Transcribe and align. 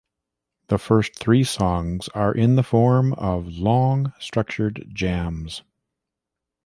The 0.69 0.79
first 0.79 1.15
three 1.15 1.43
songs 1.43 2.07
are 2.15 2.33
in 2.33 2.55
the 2.55 2.63
form 2.63 3.13
of 3.13 3.45
long, 3.59 4.13
structured 4.17 4.89
jams. 4.91 5.61